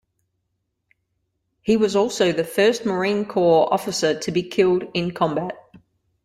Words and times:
He 1.61 1.77
was 1.77 1.95
also 1.95 2.31
the 2.31 2.43
first 2.43 2.87
Marine 2.87 3.23
Corps 3.23 3.71
officer 3.71 4.17
to 4.21 4.31
be 4.31 4.41
killed 4.41 4.85
in 4.95 5.11
combat. 5.11 5.55